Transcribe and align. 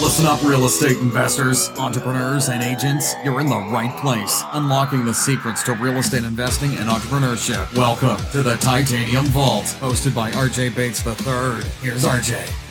Listen 0.00 0.24
up, 0.24 0.42
real 0.42 0.64
estate 0.64 0.96
investors, 0.96 1.68
entrepreneurs, 1.78 2.48
and 2.48 2.62
agents. 2.62 3.14
You're 3.22 3.38
in 3.40 3.48
the 3.48 3.58
right 3.58 3.94
place. 3.98 4.42
Unlocking 4.52 5.04
the 5.04 5.12
secrets 5.12 5.62
to 5.64 5.74
real 5.74 5.98
estate 5.98 6.24
investing 6.24 6.70
and 6.76 6.88
entrepreneurship. 6.88 7.72
Welcome 7.76 8.16
to 8.32 8.42
the 8.42 8.56
Titanium 8.56 9.26
Vault, 9.26 9.64
hosted 9.64 10.14
by 10.14 10.30
RJ 10.30 10.74
Bates 10.74 11.06
III. 11.06 11.62
Here's 11.82 12.04
RJ. 12.04 12.69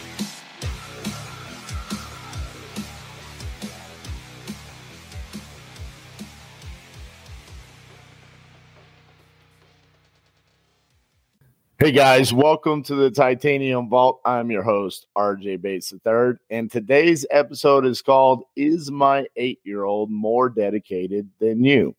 Hey 11.81 11.93
guys, 11.93 12.33
welcome 12.33 12.83
to 12.83 12.95
the 12.95 13.09
Titanium 13.09 13.87
Vault. 13.87 14.19
I'm 14.25 14.51
your 14.51 14.63
host, 14.63 15.07
RJ 15.17 15.61
Bates 15.61 15.93
III, 15.93 16.33
and 16.49 16.69
today's 16.69 17.25
episode 17.31 17.85
is 17.85 18.01
called 18.01 18.43
Is 18.57 18.91
My 18.91 19.27
Eight 19.37 19.61
Year 19.63 19.85
Old 19.85 20.11
More 20.11 20.49
Dedicated 20.49 21.29
Than 21.39 21.63
You? 21.63 21.95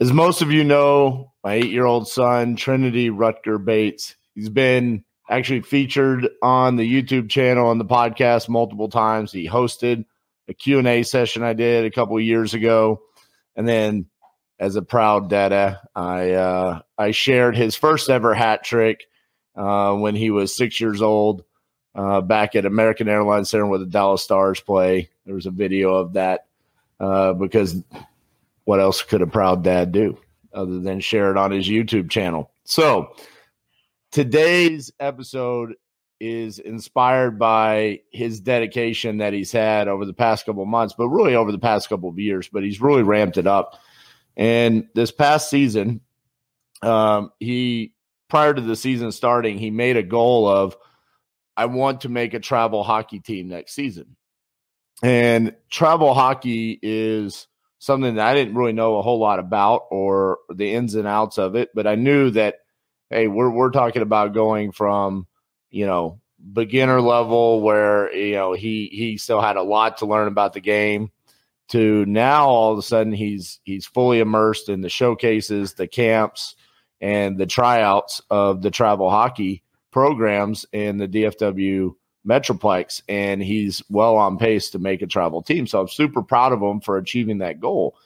As 0.00 0.12
most 0.12 0.42
of 0.42 0.50
you 0.50 0.64
know, 0.64 1.32
my 1.44 1.54
eight 1.54 1.70
year 1.70 1.84
old 1.84 2.08
son, 2.08 2.56
Trinity 2.56 3.08
Rutger 3.08 3.64
Bates, 3.64 4.16
he's 4.34 4.48
been 4.48 5.04
actually 5.30 5.60
featured 5.60 6.28
on 6.42 6.74
the 6.74 7.02
YouTube 7.02 7.30
channel 7.30 7.70
and 7.70 7.80
the 7.80 7.84
podcast 7.84 8.48
multiple 8.48 8.88
times. 8.88 9.30
He 9.30 9.48
hosted 9.48 10.04
a 10.48 10.54
Q&A 10.54 11.04
session 11.04 11.44
I 11.44 11.52
did 11.52 11.84
a 11.84 11.90
couple 11.92 12.16
of 12.16 12.24
years 12.24 12.52
ago. 12.52 13.00
And 13.54 13.68
then 13.68 14.06
as 14.58 14.76
a 14.76 14.82
proud 14.82 15.28
dada. 15.28 15.80
I 15.94 16.32
uh, 16.32 16.80
I 16.98 17.10
shared 17.10 17.56
his 17.56 17.76
first 17.76 18.08
ever 18.08 18.34
hat 18.34 18.64
trick 18.64 19.06
uh, 19.54 19.94
when 19.94 20.14
he 20.14 20.30
was 20.30 20.54
six 20.54 20.80
years 20.80 21.02
old 21.02 21.44
uh, 21.94 22.20
back 22.20 22.54
at 22.54 22.66
American 22.66 23.08
Airlines 23.08 23.50
Center 23.50 23.66
where 23.66 23.78
the 23.78 23.86
Dallas 23.86 24.22
Stars 24.22 24.60
play. 24.60 25.10
There 25.24 25.34
was 25.34 25.46
a 25.46 25.50
video 25.50 25.94
of 25.94 26.12
that 26.14 26.46
uh, 27.00 27.32
because 27.32 27.82
what 28.64 28.80
else 28.80 29.02
could 29.02 29.22
a 29.22 29.26
proud 29.26 29.62
dad 29.64 29.92
do 29.92 30.18
other 30.52 30.80
than 30.80 31.00
share 31.00 31.30
it 31.30 31.36
on 31.36 31.50
his 31.50 31.68
YouTube 31.68 32.10
channel? 32.10 32.50
So 32.64 33.14
today's 34.10 34.92
episode 35.00 35.74
is 36.18 36.58
inspired 36.58 37.38
by 37.38 38.00
his 38.10 38.40
dedication 38.40 39.18
that 39.18 39.34
he's 39.34 39.52
had 39.52 39.86
over 39.86 40.06
the 40.06 40.14
past 40.14 40.46
couple 40.46 40.64
months, 40.64 40.94
but 40.96 41.08
really 41.08 41.34
over 41.34 41.52
the 41.52 41.58
past 41.58 41.88
couple 41.88 42.08
of 42.08 42.18
years. 42.18 42.48
But 42.48 42.62
he's 42.62 42.80
really 42.80 43.02
ramped 43.02 43.36
it 43.36 43.46
up 43.46 43.78
and 44.36 44.88
this 44.94 45.10
past 45.10 45.48
season, 45.50 46.00
um, 46.82 47.30
he 47.40 47.94
prior 48.28 48.52
to 48.52 48.60
the 48.60 48.76
season 48.76 49.12
starting, 49.12 49.58
he 49.58 49.70
made 49.70 49.96
a 49.96 50.02
goal 50.02 50.48
of 50.48 50.76
I 51.56 51.66
want 51.66 52.02
to 52.02 52.08
make 52.08 52.34
a 52.34 52.40
travel 52.40 52.82
hockey 52.82 53.20
team 53.20 53.48
next 53.48 53.74
season. 53.74 54.16
And 55.02 55.54
travel 55.70 56.14
hockey 56.14 56.78
is 56.82 57.48
something 57.78 58.16
that 58.16 58.26
I 58.26 58.34
didn't 58.34 58.56
really 58.56 58.72
know 58.72 58.96
a 58.96 59.02
whole 59.02 59.18
lot 59.18 59.38
about 59.38 59.86
or 59.90 60.38
the 60.54 60.72
ins 60.72 60.94
and 60.94 61.06
outs 61.06 61.38
of 61.38 61.54
it, 61.54 61.70
but 61.74 61.86
I 61.86 61.94
knew 61.94 62.30
that 62.30 62.56
hey, 63.10 63.28
we're 63.28 63.50
we're 63.50 63.70
talking 63.70 64.02
about 64.02 64.34
going 64.34 64.72
from, 64.72 65.26
you 65.70 65.86
know, 65.86 66.20
beginner 66.52 67.00
level 67.00 67.62
where 67.62 68.14
you 68.14 68.34
know 68.34 68.52
he 68.52 68.88
he 68.92 69.16
still 69.16 69.40
had 69.40 69.56
a 69.56 69.62
lot 69.62 69.98
to 69.98 70.06
learn 70.06 70.28
about 70.28 70.52
the 70.52 70.60
game 70.60 71.10
to 71.68 72.04
now 72.06 72.46
all 72.46 72.72
of 72.72 72.78
a 72.78 72.82
sudden 72.82 73.12
he's 73.12 73.60
he's 73.64 73.86
fully 73.86 74.20
immersed 74.20 74.68
in 74.68 74.80
the 74.80 74.88
showcases, 74.88 75.74
the 75.74 75.88
camps, 75.88 76.54
and 77.00 77.38
the 77.38 77.46
tryouts 77.46 78.20
of 78.30 78.62
the 78.62 78.70
travel 78.70 79.10
hockey 79.10 79.62
programs 79.90 80.66
in 80.72 80.98
the 80.98 81.08
DFW 81.08 81.94
Metroplex, 82.26 83.02
and 83.08 83.42
he's 83.42 83.82
well 83.88 84.16
on 84.16 84.36
pace 84.36 84.70
to 84.70 84.78
make 84.78 85.02
a 85.02 85.06
travel 85.06 85.42
team. 85.42 85.66
So 85.66 85.80
I'm 85.80 85.88
super 85.88 86.22
proud 86.22 86.52
of 86.52 86.60
him 86.60 86.80
for 86.80 86.96
achieving 86.96 87.38
that 87.38 87.60
goal. 87.60 87.96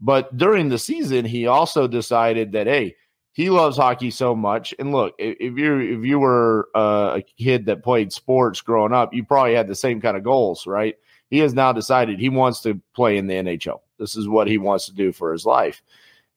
But 0.00 0.36
during 0.36 0.70
the 0.70 0.78
season, 0.78 1.24
he 1.24 1.46
also 1.46 1.86
decided 1.86 2.52
that 2.52 2.66
hey, 2.66 2.96
he 3.32 3.50
loves 3.50 3.76
hockey 3.76 4.10
so 4.10 4.34
much. 4.34 4.74
And 4.78 4.92
look, 4.92 5.14
if 5.18 5.56
you 5.56 5.78
if 5.78 6.04
you 6.04 6.18
were 6.18 6.68
uh, 6.74 7.18
a 7.18 7.22
kid 7.22 7.66
that 7.66 7.84
played 7.84 8.12
sports 8.12 8.60
growing 8.60 8.92
up, 8.92 9.14
you 9.14 9.24
probably 9.24 9.54
had 9.54 9.68
the 9.68 9.74
same 9.74 10.00
kind 10.00 10.16
of 10.16 10.24
goals, 10.24 10.66
right? 10.66 10.96
He 11.30 11.38
has 11.38 11.54
now 11.54 11.72
decided 11.72 12.18
he 12.18 12.28
wants 12.28 12.60
to 12.62 12.80
play 12.94 13.16
in 13.16 13.28
the 13.28 13.34
NHL. 13.34 13.80
This 13.98 14.16
is 14.16 14.28
what 14.28 14.48
he 14.48 14.58
wants 14.58 14.86
to 14.86 14.92
do 14.92 15.12
for 15.12 15.32
his 15.32 15.46
life. 15.46 15.82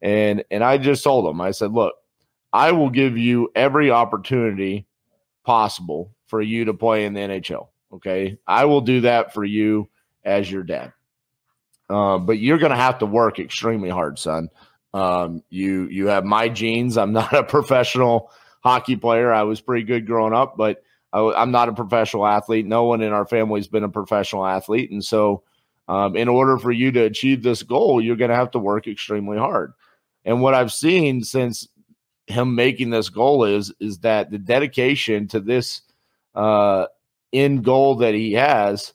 And 0.02 0.44
and 0.52 0.64
I 0.64 0.78
just 0.78 1.04
told 1.04 1.26
him, 1.26 1.42
I 1.42 1.52
said, 1.52 1.72
look, 1.72 1.96
I 2.52 2.72
will 2.72 2.90
give 2.90 3.18
you 3.18 3.52
every 3.56 3.90
opportunity 3.90 4.86
possible 5.44 6.14
for 6.28 6.42
you 6.42 6.66
to 6.66 6.74
play 6.74 7.06
in 7.06 7.14
the 7.14 7.22
NHL. 7.22 7.68
Okay. 7.94 8.38
I 8.48 8.66
will 8.66 8.82
do 8.82 9.02
that 9.02 9.34
for 9.34 9.44
you 9.44 9.90
as 10.24 10.50
your 10.50 10.64
dad. 10.64 10.94
Uh, 11.90 12.18
but 12.18 12.40
you're 12.40 12.58
going 12.58 12.72
to 12.72 12.76
have 12.76 13.00
to 13.00 13.06
work 13.06 13.40
extremely 13.40 13.90
hard, 13.90 14.18
son. 14.18 14.50
Um, 14.94 15.44
you 15.50 15.88
you 15.88 16.08
have 16.08 16.24
my 16.24 16.50
genes. 16.50 16.98
I'm 16.98 17.14
not 17.14 17.34
a 17.34 17.44
professional 17.48 18.32
hockey 18.64 18.96
player. 18.96 19.34
I 19.34 19.44
was 19.44 19.62
pretty 19.62 19.84
good 19.84 20.06
growing 20.06 20.34
up, 20.34 20.56
but 20.58 20.84
I, 21.14 21.42
am 21.42 21.52
not 21.52 21.70
a 21.70 21.74
professional 21.74 22.26
athlete. 22.26 22.66
No 22.66 22.86
one 22.86 23.02
in 23.02 23.14
our 23.14 23.26
family 23.26 23.60
has 23.60 23.68
been 23.68 23.84
a 23.84 23.90
professional 23.90 24.46
athlete. 24.46 24.92
And 24.92 25.04
so, 25.04 25.44
um, 25.88 26.16
in 26.16 26.28
order 26.28 26.58
for 26.58 26.72
you 26.72 26.92
to 26.94 27.02
achieve 27.02 27.44
this 27.44 27.62
goal, 27.62 28.02
you're 28.02 28.16
going 28.16 28.30
to 28.30 28.36
have 28.36 28.52
to 28.52 28.60
work 28.60 28.88
extremely 28.88 29.38
hard. 29.38 29.74
And 30.26 30.42
what 30.42 30.54
I've 30.54 30.72
seen 30.72 31.24
since 31.24 31.68
him 32.28 32.56
making 32.56 32.90
this 32.90 33.10
goal 33.10 33.44
is 33.44 33.74
is 33.80 34.00
that 34.00 34.32
the 34.32 34.38
dedication 34.38 35.28
to 35.28 35.40
this 35.40 35.82
uh, 36.36 36.88
end 37.32 37.64
goal 37.64 37.96
that 37.96 38.14
he 38.14 38.34
has 38.34 38.94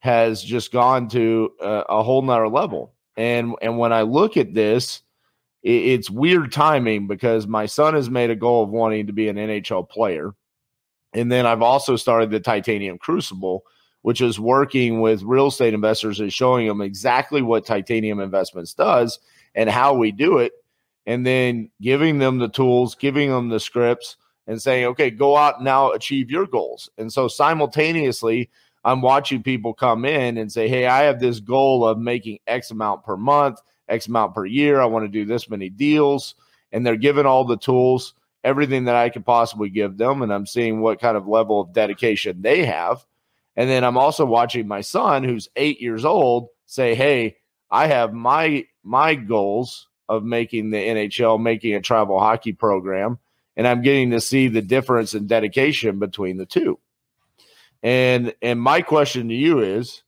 has 0.00 0.42
just 0.42 0.70
gone 0.70 1.08
to 1.08 1.50
a, 1.60 1.84
a 1.88 2.02
whole 2.02 2.22
nother 2.22 2.48
level. 2.48 2.92
And 3.16 3.54
and 3.62 3.78
when 3.78 3.92
I 3.92 4.02
look 4.02 4.36
at 4.36 4.54
this, 4.54 5.02
it, 5.62 5.70
it's 5.70 6.10
weird 6.10 6.52
timing 6.52 7.06
because 7.06 7.46
my 7.46 7.66
son 7.66 7.94
has 7.94 8.10
made 8.10 8.30
a 8.30 8.36
goal 8.36 8.62
of 8.62 8.70
wanting 8.70 9.06
to 9.06 9.12
be 9.12 9.28
an 9.28 9.36
NHL 9.36 9.88
player 9.88 10.34
and 11.12 11.30
then 11.32 11.46
I've 11.46 11.62
also 11.62 11.96
started 11.96 12.30
the 12.30 12.40
Titanium 12.40 12.98
Crucible, 12.98 13.64
which 14.02 14.20
is 14.20 14.38
working 14.38 15.00
with 15.00 15.22
real 15.22 15.48
estate 15.48 15.74
investors 15.74 16.20
and 16.20 16.32
showing 16.32 16.66
them 16.66 16.80
exactly 16.80 17.42
what 17.42 17.66
Titanium 17.66 18.20
Investments 18.20 18.74
does 18.74 19.18
and 19.54 19.68
how 19.68 19.94
we 19.94 20.12
do 20.12 20.38
it. 20.38 20.52
And 21.06 21.26
then 21.26 21.70
giving 21.80 22.18
them 22.18 22.38
the 22.38 22.48
tools, 22.48 22.94
giving 22.94 23.30
them 23.30 23.48
the 23.48 23.60
scripts, 23.60 24.16
and 24.46 24.60
saying, 24.60 24.86
okay, 24.86 25.10
go 25.10 25.36
out 25.36 25.62
now, 25.62 25.92
achieve 25.92 26.30
your 26.30 26.46
goals. 26.46 26.90
And 26.98 27.12
so 27.12 27.28
simultaneously, 27.28 28.50
I'm 28.84 29.02
watching 29.02 29.42
people 29.42 29.74
come 29.74 30.04
in 30.04 30.38
and 30.38 30.50
say, 30.50 30.68
hey, 30.68 30.86
I 30.86 31.02
have 31.04 31.20
this 31.20 31.40
goal 31.40 31.86
of 31.86 31.98
making 31.98 32.38
X 32.46 32.70
amount 32.70 33.04
per 33.04 33.16
month, 33.16 33.60
X 33.88 34.06
amount 34.06 34.34
per 34.34 34.46
year. 34.46 34.80
I 34.80 34.86
want 34.86 35.04
to 35.04 35.08
do 35.08 35.24
this 35.24 35.50
many 35.50 35.68
deals. 35.68 36.34
And 36.72 36.86
they're 36.86 36.96
given 36.96 37.26
all 37.26 37.44
the 37.44 37.56
tools 37.56 38.14
everything 38.44 38.84
that 38.84 38.96
I 38.96 39.08
could 39.08 39.24
possibly 39.26 39.68
give 39.68 39.96
them, 39.96 40.22
and 40.22 40.32
I'm 40.32 40.46
seeing 40.46 40.80
what 40.80 41.00
kind 41.00 41.16
of 41.16 41.26
level 41.26 41.60
of 41.60 41.72
dedication 41.72 42.42
they 42.42 42.64
have. 42.64 43.04
And 43.56 43.68
then 43.68 43.84
I'm 43.84 43.98
also 43.98 44.24
watching 44.24 44.68
my 44.68 44.82
son, 44.82 45.24
who's 45.24 45.48
eight 45.56 45.80
years 45.80 46.04
old, 46.04 46.48
say, 46.66 46.94
"Hey, 46.94 47.36
I 47.70 47.86
have 47.88 48.12
my 48.12 48.66
my 48.82 49.14
goals 49.14 49.88
of 50.08 50.24
making 50.24 50.70
the 50.70 50.78
NHL, 50.78 51.40
making 51.40 51.74
a 51.74 51.80
travel 51.80 52.18
hockey 52.18 52.52
program, 52.52 53.18
and 53.56 53.66
I'm 53.66 53.82
getting 53.82 54.10
to 54.12 54.20
see 54.20 54.48
the 54.48 54.62
difference 54.62 55.14
in 55.14 55.26
dedication 55.26 55.98
between 55.98 56.38
the 56.38 56.46
two. 56.46 56.78
And 57.82 58.34
and 58.40 58.60
my 58.60 58.80
question 58.82 59.28
to 59.28 59.34
you 59.34 59.60
is, 59.60 60.02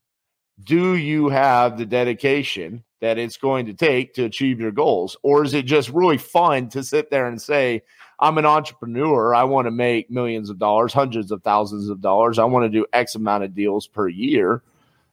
do 0.62 0.96
you 0.96 1.28
have 1.28 1.78
the 1.78 1.86
dedication 1.86 2.84
that 3.00 3.18
it's 3.18 3.36
going 3.36 3.66
to 3.66 3.74
take 3.74 4.14
to 4.14 4.24
achieve 4.24 4.60
your 4.60 4.72
goals, 4.72 5.16
or 5.22 5.44
is 5.44 5.54
it 5.54 5.66
just 5.66 5.90
really 5.90 6.18
fun 6.18 6.68
to 6.70 6.82
sit 6.82 7.10
there 7.10 7.26
and 7.26 7.40
say? 7.40 7.82
I'm 8.20 8.36
an 8.36 8.44
entrepreneur. 8.44 9.34
I 9.34 9.44
want 9.44 9.66
to 9.66 9.70
make 9.70 10.10
millions 10.10 10.50
of 10.50 10.58
dollars, 10.58 10.92
hundreds 10.92 11.30
of 11.30 11.42
thousands 11.42 11.88
of 11.88 12.02
dollars. 12.02 12.38
I 12.38 12.44
want 12.44 12.64
to 12.64 12.78
do 12.78 12.86
X 12.92 13.14
amount 13.14 13.44
of 13.44 13.54
deals 13.54 13.86
per 13.86 14.08
year. 14.08 14.62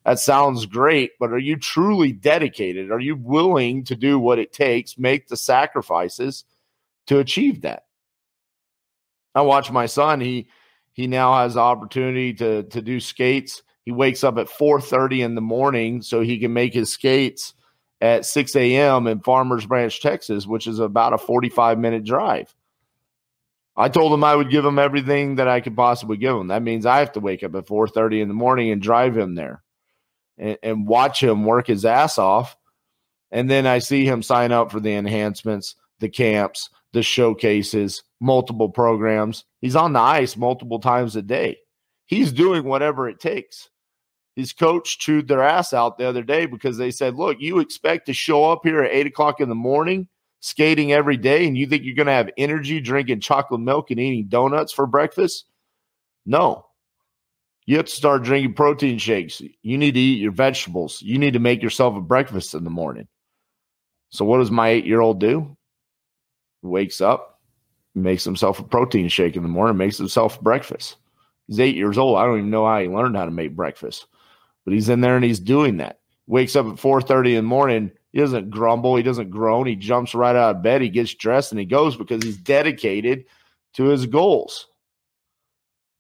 That 0.04 0.20
sounds 0.20 0.66
great, 0.66 1.12
but 1.20 1.32
are 1.32 1.38
you 1.38 1.58
truly 1.58 2.12
dedicated? 2.12 2.92
Are 2.92 3.00
you 3.00 3.16
willing 3.16 3.86
to 3.86 3.96
do 3.96 4.20
what 4.20 4.40
it 4.40 4.54
takes, 4.54 4.98
make 4.98 5.28
the 5.28 5.38
sacrifices 5.38 6.46
to 7.08 7.20
achieve 7.20 7.62
that? 7.62 7.86
I 9.36 9.42
watch 9.42 9.72
my 9.72 9.86
son. 9.86 10.20
He 10.20 10.48
he 10.94 11.08
now 11.08 11.38
has 11.38 11.54
the 11.54 11.62
opportunity 11.62 12.34
to 12.36 12.64
to 12.64 12.82
do 12.82 13.00
skates. 13.00 13.62
He 13.86 13.92
wakes 13.92 14.24
up 14.24 14.38
at 14.38 14.50
4:30 14.50 15.24
in 15.24 15.36
the 15.36 15.42
morning 15.42 16.02
so 16.02 16.22
he 16.22 16.40
can 16.40 16.54
make 16.54 16.74
his 16.74 16.92
skates 16.92 17.54
at 18.02 18.26
6 18.26 18.56
a.m. 18.56 19.08
in 19.08 19.22
Farmers 19.22 19.66
Branch, 19.66 20.02
Texas, 20.02 20.46
which 20.46 20.68
is 20.68 20.80
about 20.80 21.14
a 21.14 21.18
45 21.18 21.80
minute 21.80 22.04
drive. 22.04 22.54
I 23.78 23.90
told 23.90 24.12
him 24.12 24.24
I 24.24 24.36
would 24.36 24.50
give 24.50 24.66
him 24.66 24.80
everything 24.80 25.36
that 25.36 25.48
I 25.48 25.62
could 25.62 25.76
possibly 25.76 26.18
give 26.18 26.36
him. 26.36 26.48
That 26.48 26.64
means 26.64 26.86
I 26.86 26.98
have 27.00 27.12
to 27.14 27.20
wake 27.20 27.44
up 27.44 27.56
at 27.56 27.68
4:30 27.68 28.22
in 28.22 28.28
the 28.28 28.34
morning 28.34 28.72
and 28.72 28.82
drive 28.82 29.16
him 29.16 29.36
there 29.36 29.64
and, 30.38 30.58
and 30.64 30.88
watch 30.88 31.22
him 31.22 31.46
work 31.46 31.68
his 31.68 31.86
ass 31.86 32.18
off. 32.18 32.58
And 33.32 33.50
then 33.52 33.68
I 33.68 33.80
see 33.80 34.06
him 34.06 34.24
sign 34.24 34.52
up 34.52 34.72
for 34.72 34.80
the 34.80 34.94
enhancements, 34.96 35.76
the 36.00 36.10
camps, 36.10 36.70
the 36.94 37.04
showcases, 37.04 38.04
multiple 38.20 38.70
programs. 38.70 39.46
He's 39.62 39.76
on 39.76 39.94
the 39.94 40.00
ice 40.00 40.36
multiple 40.38 40.80
times 40.80 41.16
a 41.16 41.22
day. 41.22 41.58
He's 42.06 42.32
doing 42.32 42.64
whatever 42.64 43.08
it 43.08 43.20
takes. 43.20 43.70
his 44.36 44.54
coach 44.54 45.00
chewed 45.00 45.28
their 45.28 45.42
ass 45.42 45.74
out 45.74 45.98
the 45.98 46.08
other 46.08 46.24
day 46.24 46.46
because 46.46 46.78
they 46.78 46.92
said, 46.92 47.16
Look, 47.16 47.38
you 47.40 47.60
expect 47.60 48.06
to 48.06 48.14
show 48.14 48.52
up 48.52 48.62
here 48.64 48.82
at 48.84 48.92
eight 48.92 49.08
o'clock 49.08 49.42
in 49.42 49.50
the 49.50 49.56
morning 49.56 50.08
skating 50.40 50.92
every 50.92 51.18
day 51.18 51.48
and 51.48 51.58
you 51.58 51.68
think 51.68 51.84
you're 51.84 51.96
going 51.96 52.08
to 52.08 52.14
have 52.14 52.30
energy 52.38 52.80
drinking 52.80 53.22
chocolate 53.22 53.62
milk 53.62 53.92
and 53.92 54.00
eating 54.00 54.28
donuts 54.28 54.72
for 54.74 54.86
breakfast? 54.86 55.46
No. 56.26 56.66
You 57.66 57.78
have 57.78 57.88
to 57.88 57.92
start 57.92 58.24
drinking 58.24 58.54
protein 58.54 58.98
shakes. 58.98 59.42
You 59.62 59.78
need 59.78 59.94
to 59.94 60.00
eat 60.00 60.22
your 60.22 60.32
vegetables. 60.32 61.02
You 61.02 61.18
need 61.18 61.34
to 61.34 61.40
make 61.40 61.62
yourself 61.62 61.96
a 61.96 62.02
breakfast 62.02 62.54
in 62.54 62.64
the 62.64 62.70
morning. 62.70 63.08
So, 64.10 64.24
what 64.24 64.38
does 64.38 64.52
my 64.52 64.70
eight 64.70 64.86
year 64.86 65.02
old 65.02 65.20
do? 65.20 65.58
He 66.62 66.68
wakes 66.68 67.02
up, 67.02 67.42
makes 67.94 68.24
himself 68.24 68.60
a 68.60 68.64
protein 68.64 69.10
shake 69.10 69.36
in 69.36 69.44
the 69.44 69.50
morning, 69.50 69.76
makes 69.76 69.98
himself 69.98 70.40
breakfast. 70.40 70.96
He's 71.48 71.60
eight 71.60 71.76
years 71.76 71.98
old. 71.98 72.18
I 72.18 72.26
don't 72.26 72.38
even 72.38 72.50
know 72.50 72.66
how 72.66 72.80
he 72.80 72.88
learned 72.88 73.18
how 73.18 73.26
to 73.26 73.32
make 73.32 73.54
breakfast 73.54 74.08
but 74.68 74.74
he's 74.74 74.90
in 74.90 75.00
there 75.00 75.16
and 75.16 75.24
he's 75.24 75.40
doing 75.40 75.78
that. 75.78 76.02
Wakes 76.28 76.58
up 76.58 76.66
at 76.66 76.78
4:30 76.78 77.30
in 77.30 77.36
the 77.38 77.42
morning. 77.44 77.90
He 78.14 78.20
doesn't 78.20 78.50
grumble. 78.50 78.96
He 78.96 79.04
doesn't 79.04 79.30
groan. 79.30 79.68
He 79.68 79.76
jumps 79.76 80.16
right 80.16 80.36
out 80.36 80.56
of 80.56 80.64
bed. 80.64 80.82
He 80.82 80.90
gets 80.90 81.14
dressed 81.14 81.52
and 81.52 81.60
he 81.60 81.66
goes 81.66 81.96
because 81.96 82.24
he's 82.24 82.38
dedicated 82.38 83.26
to 83.74 83.86
his 83.86 84.06
goals. 84.06 84.68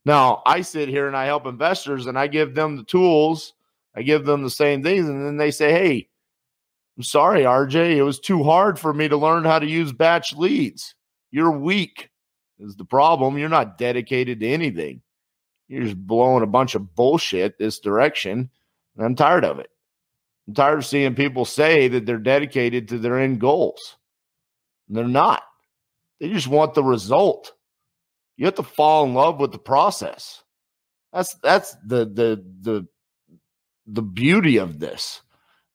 Now, 0.06 0.42
I 0.45 0.62
sit 0.62 0.88
here 0.88 1.07
and 1.07 1.18
I 1.18 1.25
help 1.25 1.45
investors 1.45 2.07
and 2.07 2.18
I 2.18 2.27
give 2.27 2.56
them 2.56 2.77
the 2.77 2.83
tools. 2.83 3.54
I 3.95 4.04
give 4.04 4.25
them 4.25 4.42
the 4.42 4.50
same 4.50 4.81
things. 4.81 5.07
And 5.07 5.25
then 5.25 5.38
they 5.38 5.51
say, 5.51 5.71
Hey, 5.71 6.07
I'm 6.98 7.04
sorry, 7.04 7.44
RJ. 7.44 7.98
It 7.98 8.04
was 8.04 8.19
too 8.19 8.44
hard 8.44 8.80
for 8.80 8.94
me 8.94 9.07
to 9.07 9.18
learn 9.18 9.44
how 9.44 9.59
to 9.59 9.68
use 9.68 9.92
batch 9.92 10.33
leads. 10.33 10.95
You're 11.30 11.51
weak, 11.51 12.09
is 12.59 12.75
the 12.75 12.86
problem. 12.86 13.38
You're 13.38 13.50
not 13.50 13.77
dedicated 13.77 14.39
to 14.39 14.48
anything. 14.48 15.01
You're 15.68 15.83
just 15.83 15.98
blowing 15.98 16.42
a 16.42 16.48
bunch 16.48 16.74
of 16.74 16.95
bullshit 16.95 17.59
this 17.59 17.80
direction. 17.80 18.50
And 18.95 19.06
I'm 19.06 19.15
tired 19.15 19.45
of 19.45 19.59
it. 19.59 19.69
I'm 20.48 20.54
tired 20.54 20.80
of 20.80 20.86
seeing 20.86 21.16
people 21.16 21.46
say 21.46 21.88
that 21.90 22.06
they're 22.06 22.18
dedicated 22.18 22.90
to 22.90 22.98
their 22.98 23.20
end 23.20 23.40
goals. 23.40 23.98
They're 24.88 25.06
not. 25.08 25.44
They 26.20 26.30
just 26.30 26.48
want 26.48 26.74
the 26.74 26.84
result. 26.84 27.52
You 28.38 28.46
have 28.46 28.56
to 28.56 28.64
fall 28.64 29.06
in 29.06 29.14
love 29.14 29.40
with 29.40 29.52
the 29.52 29.60
process. 29.60 30.44
That's 31.12 31.36
that's 31.44 31.76
the 31.86 32.06
the 32.06 32.44
the 32.62 32.88
the 33.86 34.02
beauty 34.02 34.58
of 34.58 34.80
this 34.80 35.22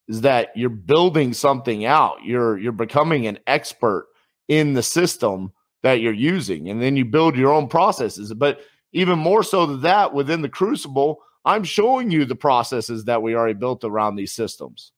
is 0.09 0.23
that 0.23 0.51
you're 0.57 0.71
building 0.71 1.33
something 1.33 1.85
out. 1.85 2.19
You're 2.25 2.59
you're 2.59 2.73
becoming 2.73 3.27
an 3.27 3.39
expert 3.47 4.09
in 4.49 4.75
the 4.75 4.83
system 4.83 5.53
that 5.83 6.01
you're 6.01 6.13
using 6.13 6.69
and 6.69 6.81
then 6.81 6.97
you 6.97 7.05
build 7.05 7.37
your 7.37 7.53
own 7.53 7.69
processes. 7.69 8.33
But 8.35 8.61
even 8.93 9.19
more 9.19 9.43
so 9.43 9.67
than 9.67 9.81
that, 9.83 10.13
within 10.13 10.43
the 10.43 10.49
crucible, 10.49 11.19
I'm 11.45 11.65
showing 11.65 12.11
you 12.11 12.25
the 12.25 12.37
processes 12.37 13.05
that 13.05 13.23
we 13.23 13.35
already 13.35 13.55
built 13.55 13.85
around 13.85 14.17
these 14.17 14.33
systems. 14.33 14.93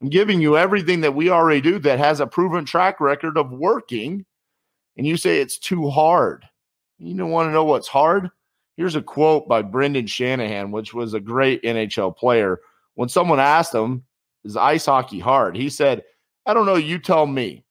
I'm 0.00 0.10
giving 0.10 0.40
you 0.40 0.56
everything 0.56 1.00
that 1.00 1.14
we 1.14 1.30
already 1.30 1.60
do 1.60 1.78
that 1.80 1.98
has 1.98 2.20
a 2.20 2.26
proven 2.26 2.64
track 2.64 3.00
record 3.00 3.36
of 3.36 3.50
working. 3.50 4.24
And 4.96 5.06
you 5.06 5.16
say 5.16 5.40
it's 5.40 5.58
too 5.58 5.90
hard. 5.90 6.44
You 6.98 7.16
don't 7.16 7.30
want 7.30 7.48
to 7.48 7.52
know 7.52 7.64
what's 7.64 7.88
hard? 7.88 8.30
Here's 8.76 8.94
a 8.94 9.02
quote 9.02 9.48
by 9.48 9.62
Brendan 9.62 10.06
Shanahan, 10.06 10.70
which 10.70 10.94
was 10.94 11.14
a 11.14 11.20
great 11.20 11.62
NHL 11.64 12.16
player. 12.16 12.60
When 12.94 13.08
someone 13.08 13.40
asked 13.40 13.74
him, 13.74 14.04
Is 14.44 14.56
ice 14.56 14.86
hockey 14.86 15.18
hard? 15.18 15.56
He 15.56 15.68
said, 15.68 16.04
I 16.46 16.54
don't 16.54 16.66
know. 16.66 16.76
You 16.76 16.98
tell 16.98 17.26
me. 17.26 17.64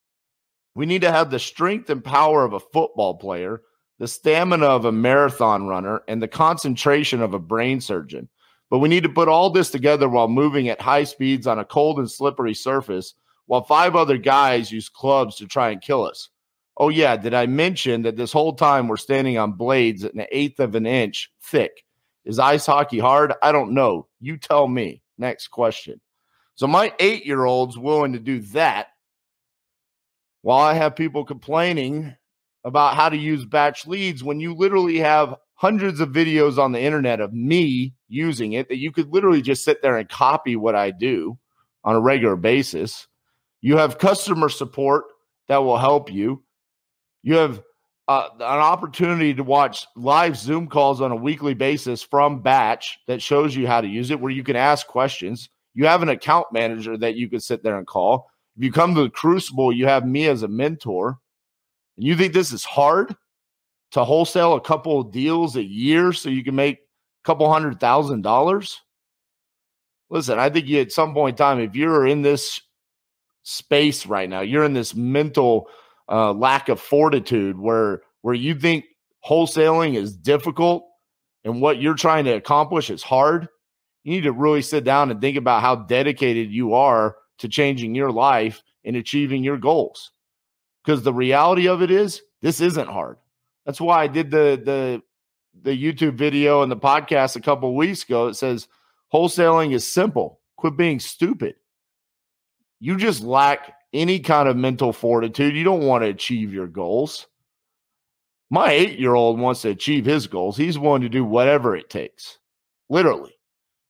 We 0.75 0.85
need 0.85 1.01
to 1.01 1.11
have 1.11 1.31
the 1.31 1.39
strength 1.39 1.89
and 1.89 2.03
power 2.03 2.43
of 2.43 2.53
a 2.53 2.59
football 2.59 3.15
player 3.15 3.61
the 3.99 4.07
stamina 4.07 4.65
of 4.65 4.85
a 4.85 4.91
marathon 4.91 5.67
runner, 5.67 6.01
and 6.07 6.21
the 6.21 6.27
concentration 6.27 7.21
of 7.21 7.33
a 7.33 7.39
brain 7.39 7.81
surgeon. 7.81 8.29
But 8.69 8.79
we 8.79 8.89
need 8.89 9.03
to 9.03 9.09
put 9.09 9.27
all 9.27 9.49
this 9.49 9.71
together 9.71 10.09
while 10.09 10.27
moving 10.27 10.69
at 10.69 10.81
high 10.81 11.05
speeds 11.05 11.47
on 11.47 11.59
a 11.59 11.65
cold 11.65 11.99
and 11.99 12.09
slippery 12.09 12.53
surface, 12.53 13.13
while 13.45 13.63
five 13.63 13.95
other 13.95 14.17
guys 14.17 14.71
use 14.71 14.89
clubs 14.89 15.37
to 15.37 15.47
try 15.47 15.69
and 15.69 15.81
kill 15.81 16.05
us. 16.05 16.29
Oh, 16.75 16.89
yeah, 16.89 17.17
did 17.17 17.33
I 17.33 17.47
mention 17.47 18.03
that 18.03 18.17
this 18.17 18.31
whole 18.31 18.53
time 18.53 18.87
we're 18.87 18.97
standing 18.97 19.37
on 19.37 19.53
blades 19.53 20.03
an 20.03 20.25
eighth 20.31 20.59
of 20.59 20.75
an 20.75 20.85
inch 20.85 21.31
thick? 21.41 21.83
Is 22.23 22.39
ice 22.39 22.65
hockey 22.65 22.99
hard? 22.99 23.33
I 23.41 23.51
don't 23.51 23.71
know. 23.71 24.07
You 24.19 24.37
tell 24.37 24.67
me. 24.67 25.01
Next 25.17 25.47
question. 25.47 25.99
So, 26.55 26.67
my 26.67 26.93
eight 26.99 27.25
year 27.25 27.45
old's 27.45 27.77
willing 27.77 28.13
to 28.13 28.19
do 28.19 28.39
that 28.39 28.87
while 30.41 30.59
I 30.59 30.73
have 30.73 30.95
people 30.95 31.25
complaining 31.25 32.15
about 32.67 32.95
how 32.95 33.07
to 33.07 33.15
use 33.15 33.45
batch 33.45 33.87
leads 33.87 34.25
when 34.25 34.41
you 34.41 34.53
literally 34.53 34.97
have 34.97 35.35
hundreds 35.53 36.01
of 36.01 36.09
videos 36.09 36.57
on 36.57 36.73
the 36.73 36.81
internet 36.81 37.21
of 37.21 37.33
me 37.33 37.93
using 38.09 38.51
it 38.51 38.67
that 38.67 38.75
you 38.75 38.91
could 38.91 39.07
literally 39.07 39.41
just 39.41 39.63
sit 39.63 39.81
there 39.81 39.97
and 39.97 40.09
copy 40.09 40.57
what 40.57 40.75
I 40.75 40.91
do 40.91 41.37
on 41.85 41.95
a 41.95 42.01
regular 42.01 42.35
basis. 42.35 43.07
You 43.61 43.77
have 43.77 43.99
customer 43.99 44.49
support 44.49 45.05
that 45.47 45.59
will 45.59 45.77
help 45.77 46.11
you. 46.11 46.43
You 47.23 47.35
have 47.37 47.63
uh, 48.09 48.27
an 48.35 48.41
opportunity 48.41 49.33
to 49.33 49.43
watch 49.43 49.87
live 49.95 50.35
Zoom 50.35 50.67
calls 50.67 50.99
on 50.99 51.13
a 51.13 51.15
weekly 51.15 51.53
basis 51.53 52.03
from 52.03 52.41
Batch 52.41 52.99
that 53.07 53.21
shows 53.21 53.55
you 53.55 53.65
how 53.65 53.79
to 53.79 53.87
use 53.87 54.11
it, 54.11 54.19
where 54.19 54.31
you 54.31 54.43
can 54.43 54.57
ask 54.57 54.87
questions. 54.87 55.49
You 55.73 55.85
have 55.85 56.01
an 56.01 56.09
account 56.09 56.47
manager 56.51 56.97
that 56.97 57.15
you 57.15 57.29
can 57.29 57.39
sit 57.39 57.63
there 57.63 57.77
and 57.77 57.87
call. 57.87 58.29
If 58.57 58.65
you 58.65 58.73
come 58.73 58.93
to 58.95 59.03
the 59.03 59.09
Crucible, 59.09 59.71
you 59.71 59.85
have 59.87 60.05
me 60.05 60.27
as 60.27 60.43
a 60.43 60.49
mentor. 60.49 61.19
And 61.97 62.05
you 62.05 62.15
think 62.15 62.33
this 62.33 62.53
is 62.53 62.63
hard 62.63 63.15
to 63.91 64.03
wholesale 64.03 64.53
a 64.53 64.61
couple 64.61 64.99
of 64.99 65.11
deals 65.11 65.55
a 65.55 65.63
year 65.63 66.13
so 66.13 66.29
you 66.29 66.43
can 66.43 66.55
make 66.55 66.77
a 66.77 66.79
couple 67.25 67.51
hundred 67.51 67.79
thousand 67.79 68.21
dollars? 68.21 68.79
Listen, 70.09 70.39
I 70.39 70.49
think 70.49 70.67
you 70.67 70.79
at 70.79 70.91
some 70.91 71.13
point 71.13 71.33
in 71.33 71.37
time, 71.37 71.59
if 71.59 71.75
you're 71.75 72.07
in 72.07 72.21
this 72.21 72.61
space 73.43 74.05
right 74.05 74.29
now, 74.29 74.41
you're 74.41 74.63
in 74.63 74.73
this 74.73 74.95
mental 74.95 75.67
uh, 76.09 76.31
lack 76.31 76.69
of 76.69 76.79
fortitude 76.79 77.57
where 77.57 78.01
where 78.21 78.35
you 78.35 78.55
think 78.55 78.85
wholesaling 79.25 79.95
is 79.95 80.15
difficult 80.15 80.85
and 81.43 81.61
what 81.61 81.81
you're 81.81 81.95
trying 81.95 82.25
to 82.25 82.31
accomplish 82.31 82.89
is 82.89 83.03
hard. 83.03 83.47
You 84.03 84.13
need 84.13 84.23
to 84.23 84.31
really 84.31 84.61
sit 84.61 84.83
down 84.83 85.11
and 85.11 85.19
think 85.19 85.37
about 85.37 85.61
how 85.61 85.75
dedicated 85.75 86.51
you 86.51 86.73
are 86.73 87.17
to 87.39 87.49
changing 87.49 87.93
your 87.93 88.11
life 88.11 88.63
and 88.85 88.95
achieving 88.95 89.43
your 89.43 89.57
goals 89.57 90.11
because 90.87 91.03
the 91.03 91.13
reality 91.13 91.67
of 91.67 91.81
it 91.81 91.91
is 91.91 92.21
this 92.41 92.61
isn't 92.61 92.87
hard. 92.87 93.17
That's 93.65 93.81
why 93.81 94.03
I 94.03 94.07
did 94.07 94.31
the 94.31 94.61
the 94.63 95.01
the 95.61 95.71
YouTube 95.71 96.13
video 96.13 96.61
and 96.61 96.71
the 96.71 96.77
podcast 96.77 97.35
a 97.35 97.41
couple 97.41 97.75
weeks 97.75 98.03
ago. 98.03 98.27
It 98.27 98.35
says 98.35 98.69
wholesaling 99.13 99.73
is 99.73 99.91
simple. 99.91 100.39
Quit 100.55 100.77
being 100.77 101.01
stupid. 101.01 101.55
You 102.79 102.95
just 102.95 103.21
lack 103.21 103.73
any 103.91 104.19
kind 104.19 104.47
of 104.47 104.55
mental 104.55 104.93
fortitude. 104.93 105.57
You 105.57 105.65
don't 105.65 105.85
want 105.85 106.05
to 106.05 106.09
achieve 106.09 106.53
your 106.53 106.67
goals. 106.67 107.27
My 108.49 108.71
eight 108.71 108.97
year 108.97 109.13
old 109.13 109.41
wants 109.41 109.63
to 109.63 109.69
achieve 109.69 110.05
his 110.05 110.27
goals. 110.27 110.55
He's 110.55 110.79
willing 110.79 111.01
to 111.01 111.09
do 111.09 111.25
whatever 111.25 111.75
it 111.75 111.89
takes. 111.89 112.37
Literally. 112.89 113.33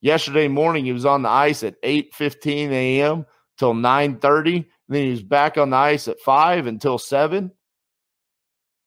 Yesterday 0.01 0.47
morning, 0.47 0.85
he 0.85 0.93
was 0.93 1.05
on 1.05 1.21
the 1.21 1.29
ice 1.29 1.61
at 1.61 1.75
8 1.83 2.15
15 2.15 2.71
a.m. 2.71 3.25
till 3.59 3.75
9 3.75 4.17
30 4.17 4.67
then 4.87 5.03
he 5.05 5.11
was 5.11 5.23
back 5.23 5.57
on 5.57 5.69
the 5.69 5.77
ice 5.77 6.07
at 6.07 6.19
five 6.19 6.67
until 6.67 6.97
seven. 6.97 7.51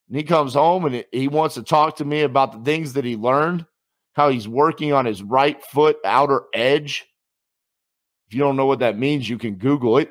And 0.09 0.17
he 0.17 0.25
comes 0.25 0.55
home 0.55 0.87
and 0.87 1.05
he 1.13 1.29
wants 1.29 1.55
to 1.55 1.63
talk 1.63 1.97
to 1.97 2.05
me 2.05 2.23
about 2.23 2.53
the 2.53 2.65
things 2.65 2.95
that 2.95 3.05
he 3.05 3.17
learned, 3.17 3.67
how 4.15 4.29
he's 4.29 4.49
working 4.49 4.93
on 4.93 5.05
his 5.05 5.23
right 5.23 5.63
foot 5.63 5.99
outer 6.05 6.45
edge. 6.53 7.07
If 8.29 8.35
you 8.35 8.41
don't 8.41 8.57
know 8.57 8.67
what 8.67 8.81
that 8.81 8.99
means, 8.99 9.29
you 9.29 9.39
can 9.39 9.57
Google 9.57 9.99
it. 9.99 10.11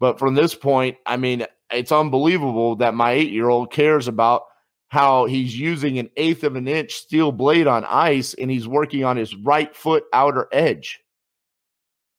But 0.00 0.18
from 0.18 0.34
this 0.34 0.54
point, 0.54 0.96
I 1.06 1.16
mean, 1.16 1.46
it's 1.70 1.92
unbelievable 1.92 2.76
that 2.76 2.94
my 2.94 3.12
eight 3.12 3.30
year 3.30 3.48
old 3.48 3.72
cares 3.72 4.08
about 4.08 4.42
how 4.88 5.26
he's 5.26 5.58
using 5.58 5.98
an 5.98 6.10
eighth 6.16 6.42
of 6.42 6.56
an 6.56 6.66
inch 6.66 6.94
steel 6.94 7.30
blade 7.30 7.68
on 7.68 7.84
ice 7.84 8.34
and 8.34 8.50
he's 8.50 8.66
working 8.66 9.04
on 9.04 9.16
his 9.16 9.34
right 9.36 9.74
foot 9.74 10.04
outer 10.12 10.48
edge. 10.52 11.00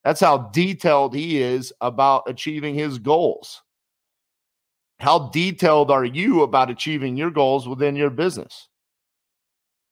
That's 0.04 0.20
how 0.20 0.50
detailed 0.50 1.14
he 1.14 1.42
is 1.42 1.72
about 1.82 2.24
achieving 2.28 2.76
his 2.76 2.98
goals. 2.98 3.62
How 5.00 5.30
detailed 5.30 5.92
are 5.92 6.06
you 6.06 6.42
about 6.42 6.70
achieving 6.70 7.18
your 7.18 7.32
goals 7.32 7.68
within 7.68 7.96
your 7.96 8.10
business? 8.10 8.68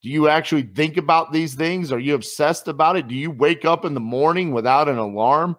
Do 0.02 0.10
you 0.10 0.30
actually 0.30 0.64
think 0.64 0.98
about 0.98 1.34
these 1.34 1.56
things? 1.56 1.92
Are 1.92 2.00
you 2.00 2.16
obsessed 2.16 2.68
about 2.68 2.96
it? 2.96 3.08
Do 3.08 3.16
you 3.16 3.32
wake 3.32 3.66
up 3.66 3.86
in 3.86 3.94
the 3.94 4.00
morning 4.00 4.54
without 4.54 4.88
an 4.88 4.98
alarm 4.98 5.58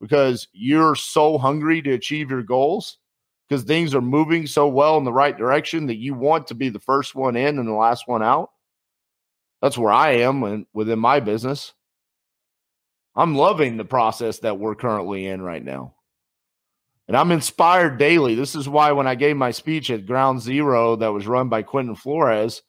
because 0.00 0.48
you're 0.52 0.94
so 0.94 1.36
hungry 1.36 1.82
to 1.82 1.92
achieve 1.92 2.30
your 2.30 2.42
goals? 2.42 2.98
Because 3.48 3.64
things 3.64 3.94
are 3.94 4.00
moving 4.00 4.46
so 4.46 4.66
well 4.66 4.96
in 4.96 5.04
the 5.04 5.12
right 5.12 5.36
direction 5.36 5.86
that 5.88 5.98
you 5.98 6.14
want 6.14 6.46
to 6.46 6.54
be 6.54 6.70
the 6.70 6.78
first 6.78 7.14
one 7.14 7.36
in 7.36 7.58
and 7.58 7.68
the 7.68 7.72
last 7.72 8.08
one 8.08 8.22
out? 8.22 8.50
That's 9.60 9.76
where 9.76 9.92
I 9.92 10.12
am 10.12 10.66
within 10.72 10.98
my 10.98 11.20
business. 11.20 11.74
I'm 13.14 13.34
loving 13.34 13.76
the 13.76 13.84
process 13.84 14.38
that 14.40 14.58
we're 14.58 14.74
currently 14.74 15.26
in 15.26 15.42
right 15.42 15.64
now. 15.64 15.94
And 17.08 17.16
I'm 17.16 17.32
inspired 17.32 17.98
daily. 17.98 18.34
This 18.34 18.54
is 18.54 18.68
why 18.68 18.92
when 18.92 19.06
I 19.06 19.14
gave 19.14 19.36
my 19.36 19.50
speech 19.50 19.90
at 19.90 20.06
Ground 20.06 20.40
Zero 20.40 20.96
that 20.96 21.12
was 21.12 21.26
run 21.26 21.48
by 21.48 21.62
Quentin 21.62 21.96
Flores, 21.96 22.62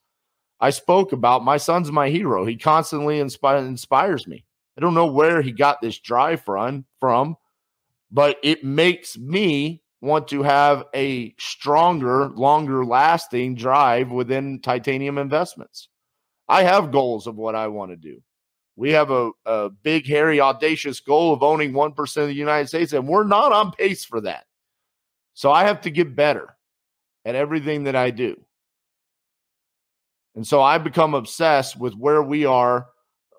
I 0.59 0.71
spoke 0.71 1.13
about 1.13 1.45
my 1.45 1.57
son's 1.57 1.91
my 1.91 2.09
hero. 2.09 2.45
He 2.45 2.57
constantly 2.57 3.19
inspire, 3.19 3.57
inspires 3.57 4.27
me. 4.27 4.43
I 4.77 4.81
don't 4.81 4.95
know 4.95 5.05
where 5.05 5.41
he 5.41 5.51
got 5.51 5.81
this 5.81 5.99
drive 5.99 6.41
from, 6.43 6.85
from, 6.99 7.37
but 8.11 8.37
it 8.43 8.63
makes 8.63 9.17
me 9.17 9.81
want 10.01 10.27
to 10.29 10.43
have 10.43 10.83
a 10.93 11.33
stronger, 11.39 12.29
longer 12.29 12.83
lasting 12.83 13.55
drive 13.55 14.11
within 14.11 14.59
titanium 14.59 15.17
investments. 15.17 15.87
I 16.49 16.63
have 16.63 16.91
goals 16.91 17.27
of 17.27 17.35
what 17.37 17.55
I 17.55 17.67
want 17.67 17.91
to 17.91 17.95
do. 17.95 18.21
We 18.75 18.91
have 18.91 19.11
a, 19.11 19.31
a 19.45 19.69
big, 19.69 20.07
hairy, 20.07 20.41
audacious 20.41 20.99
goal 20.99 21.33
of 21.33 21.43
owning 21.43 21.73
1% 21.73 22.17
of 22.17 22.27
the 22.27 22.33
United 22.33 22.67
States, 22.67 22.93
and 22.93 23.07
we're 23.07 23.23
not 23.23 23.51
on 23.51 23.71
pace 23.71 24.03
for 24.03 24.21
that. 24.21 24.45
So 25.33 25.51
I 25.51 25.63
have 25.65 25.81
to 25.81 25.91
get 25.91 26.15
better 26.15 26.55
at 27.25 27.35
everything 27.35 27.83
that 27.83 27.95
I 27.95 28.09
do. 28.09 28.35
And 30.35 30.45
so 30.45 30.61
I 30.61 30.77
become 30.77 31.13
obsessed 31.13 31.79
with 31.79 31.93
where 31.93 32.23
we 32.23 32.45
are 32.45 32.87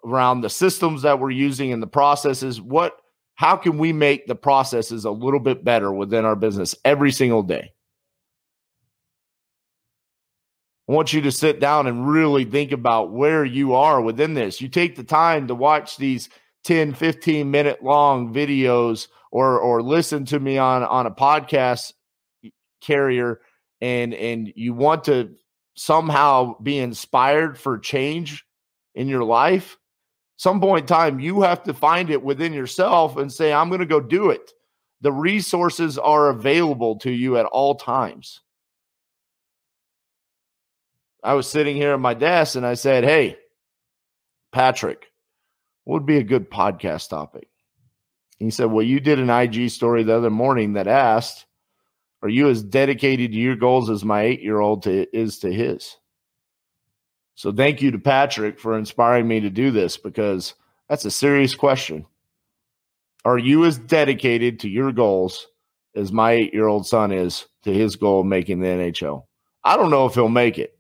around 0.05 0.41
the 0.41 0.51
systems 0.51 1.03
that 1.03 1.19
we're 1.19 1.31
using 1.31 1.73
and 1.73 1.83
the 1.83 1.89
processes. 1.89 2.61
What 2.61 2.97
how 3.37 3.57
can 3.57 3.79
we 3.79 3.93
make 3.93 4.27
the 4.27 4.37
processes 4.37 5.05
a 5.05 5.11
little 5.11 5.41
bit 5.41 5.65
better 5.65 5.93
within 5.93 6.25
our 6.25 6.37
business 6.37 6.75
every 6.85 7.11
single 7.11 7.43
day? 7.43 7.74
I 10.89 10.93
want 10.93 11.13
you 11.13 11.21
to 11.23 11.33
sit 11.33 11.61
down 11.61 11.87
and 11.87 12.09
really 12.09 12.45
think 12.45 12.73
about 12.73 13.13
where 13.13 13.45
you 13.45 13.75
are 13.75 14.01
within 14.01 14.35
this. 14.35 14.61
You 14.61 14.69
take 14.69 14.97
the 14.97 15.05
time 15.05 15.49
to 15.49 15.55
watch 15.55 15.97
these 15.97 16.29
10, 16.65 16.95
15 16.95 17.51
minute 17.51 17.83
long 17.83 18.33
videos 18.33 19.09
or 19.31 19.59
or 19.59 19.83
listen 19.83 20.25
to 20.27 20.39
me 20.39 20.59
on 20.59 20.83
on 20.83 21.07
a 21.07 21.11
podcast 21.11 21.93
carrier 22.81 23.41
and 23.81 24.15
and 24.15 24.53
you 24.57 24.75
want 24.75 25.05
to 25.05 25.35
somehow 25.77 26.59
be 26.61 26.79
inspired 26.79 27.59
for 27.59 27.79
change 27.79 28.45
in 28.95 29.09
your 29.09 29.25
life 29.25 29.79
some 30.37 30.61
point 30.61 30.83
in 30.83 30.87
time, 30.87 31.21
you 31.21 31.43
have 31.43 31.63
to 31.65 31.75
find 31.75 32.11
it 32.11 32.23
within 32.23 32.53
yourself 32.53 33.17
and 33.17 33.33
say, 33.33 33.53
I'm 33.53 33.69
going 33.69 33.81
to 33.81 33.87
go 33.87 34.01
do 34.01 34.31
it. 34.31 34.53
The 35.01 35.13
resources 35.13 35.97
are 35.99 36.31
available 36.31 36.99
to 37.01 37.11
you 37.11 37.37
at 37.37 37.47
all 37.47 37.77
times. 37.77 38.41
I 41.25 41.33
was 41.33 41.51
sitting 41.51 41.75
here 41.75 41.95
at 41.95 42.01
my 42.01 42.13
desk 42.13 42.55
and 42.55 42.67
I 42.67 42.75
said, 42.75 43.03
Hey, 43.03 43.39
Patrick, 44.53 45.07
what 45.85 45.95
would 45.95 46.07
be 46.07 46.19
a 46.19 46.23
good 46.23 46.51
podcast 46.51 47.09
topic? 47.09 47.49
He 48.39 48.51
said, 48.51 48.67
Well, 48.67 48.85
you 48.85 49.01
did 49.01 49.19
an 49.19 49.31
IG 49.31 49.71
story 49.71 50.03
the 50.03 50.17
other 50.17 50.31
morning 50.31 50.75
that 50.75 50.87
asked, 50.87 51.47
Are 52.23 52.29
you 52.29 52.51
as 52.51 52.63
dedicated 52.63 53.33
to 53.33 53.39
your 53.39 53.57
goals 53.57 53.89
as 53.89 54.05
my 54.05 54.23
eight 54.23 54.43
year 54.43 54.61
old 54.61 54.87
is 54.87 55.39
to 55.39 55.53
his? 55.53 55.97
So 57.37 57.51
thank 57.51 57.81
you 57.81 57.91
to 57.93 57.99
Patrick 57.99 58.61
for 58.61 58.79
inspiring 58.79 59.27
me 59.27 59.41
to 59.41 59.51
do 59.51 59.71
this 59.71 59.97
because 59.97 60.55
that's 60.91 61.07
a 61.07 61.11
serious 61.11 61.55
question. 61.55 62.05
Are 63.25 63.39
you 63.39 63.65
as 63.65 63.79
dedicated 63.79 64.61
to 64.61 64.69
your 64.69 64.93
goals 64.93 65.47
as 65.97 66.13
my 66.13 66.33
eight 66.33 66.53
year 66.53 66.67
old 66.67 66.87
son 66.87 67.13
is 67.13 67.47
to 67.63 67.73
his 67.73 67.97
goal 67.97 68.21
of 68.21 68.27
making 68.27 68.61
the 68.61 68.69
NHL? 68.69 69.25
I 69.65 69.79
don't 69.79 69.91
know 69.91 70.05
if 70.05 70.15
he'll 70.15 70.29
make 70.29 70.59
it, 70.59 70.74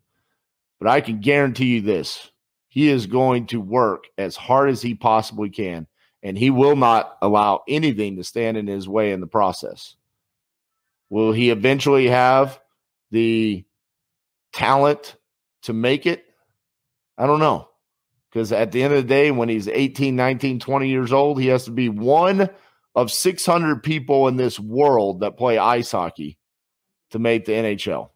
but 0.78 0.88
I 0.88 1.00
can 1.00 1.20
guarantee 1.20 1.76
you 1.76 1.80
this 1.80 2.30
he 2.68 2.88
is 2.88 3.06
going 3.06 3.46
to 3.46 3.60
work 3.60 4.08
as 4.18 4.34
hard 4.34 4.68
as 4.68 4.82
he 4.82 4.94
possibly 4.94 5.48
can, 5.48 5.86
and 6.22 6.36
he 6.36 6.50
will 6.50 6.74
not 6.74 7.16
allow 7.22 7.62
anything 7.68 8.16
to 8.16 8.24
stand 8.24 8.56
in 8.56 8.66
his 8.66 8.88
way 8.88 9.12
in 9.12 9.20
the 9.20 9.26
process. 9.26 9.94
Will 11.08 11.30
he 11.30 11.50
eventually 11.50 12.08
have 12.08 12.58
the 13.12 13.64
talent 14.52 15.16
to 15.62 15.72
make 15.72 16.06
it? 16.06 16.24
I 17.16 17.26
don't 17.26 17.38
know. 17.38 17.68
Because 18.28 18.50
at 18.50 18.72
the 18.72 18.82
end 18.82 18.92
of 18.92 19.04
the 19.04 19.08
day, 19.08 19.30
when 19.30 19.48
he's 19.48 19.68
18, 19.68 20.16
19, 20.16 20.58
20 20.58 20.88
years 20.88 21.12
old, 21.12 21.40
he 21.40 21.46
has 21.48 21.66
to 21.66 21.70
be 21.70 21.88
one 21.88 22.50
of 22.96 23.12
600 23.12 23.84
people 23.84 24.26
in 24.26 24.34
this 24.34 24.58
world 24.58 25.20
that 25.20 25.36
play 25.36 25.58
ice 25.58 25.92
hockey 25.92 26.38
to 27.10 27.20
make 27.20 27.44
the 27.44 27.52
NHL. 27.52 28.10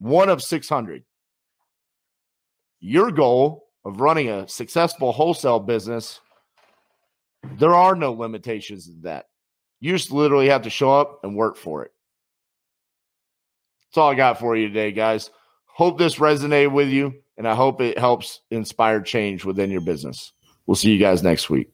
One 0.00 0.28
of 0.28 0.42
600. 0.42 1.04
Your 2.86 3.10
goal 3.10 3.64
of 3.86 4.00
running 4.00 4.28
a 4.28 4.46
successful 4.46 5.10
wholesale 5.10 5.58
business, 5.58 6.20
there 7.56 7.72
are 7.72 7.94
no 7.94 8.12
limitations 8.12 8.84
to 8.88 8.92
that. 9.04 9.24
You 9.80 9.92
just 9.92 10.12
literally 10.12 10.50
have 10.50 10.60
to 10.62 10.70
show 10.70 10.92
up 10.92 11.20
and 11.24 11.34
work 11.34 11.56
for 11.56 11.86
it. 11.86 11.92
That's 13.88 13.96
all 13.96 14.10
I 14.10 14.14
got 14.14 14.38
for 14.38 14.54
you 14.54 14.68
today, 14.68 14.92
guys. 14.92 15.30
Hope 15.64 15.96
this 15.96 16.16
resonated 16.16 16.72
with 16.72 16.90
you 16.90 17.14
and 17.38 17.48
I 17.48 17.54
hope 17.54 17.80
it 17.80 17.98
helps 17.98 18.42
inspire 18.50 19.00
change 19.00 19.46
within 19.46 19.70
your 19.70 19.80
business. 19.80 20.34
We'll 20.66 20.74
see 20.74 20.92
you 20.92 20.98
guys 20.98 21.22
next 21.22 21.48
week. 21.48 21.73